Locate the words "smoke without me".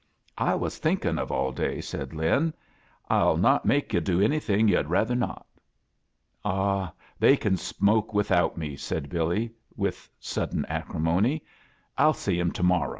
7.55-8.75